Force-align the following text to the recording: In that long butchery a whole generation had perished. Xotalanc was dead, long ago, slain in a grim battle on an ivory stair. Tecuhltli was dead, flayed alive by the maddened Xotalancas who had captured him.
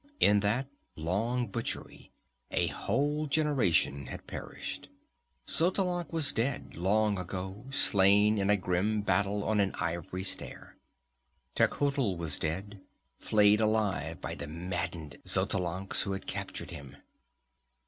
In 0.19 0.39
that 0.39 0.65
long 0.95 1.45
butchery 1.45 2.09
a 2.49 2.65
whole 2.65 3.27
generation 3.27 4.07
had 4.07 4.25
perished. 4.25 4.89
Xotalanc 5.47 6.11
was 6.11 6.31
dead, 6.31 6.75
long 6.75 7.19
ago, 7.19 7.65
slain 7.69 8.39
in 8.39 8.49
a 8.49 8.57
grim 8.57 9.01
battle 9.03 9.43
on 9.43 9.59
an 9.59 9.75
ivory 9.75 10.23
stair. 10.23 10.75
Tecuhltli 11.53 12.17
was 12.17 12.39
dead, 12.39 12.81
flayed 13.19 13.59
alive 13.61 14.19
by 14.19 14.33
the 14.33 14.47
maddened 14.47 15.17
Xotalancas 15.23 16.01
who 16.01 16.13
had 16.13 16.25
captured 16.25 16.71
him. 16.71 16.97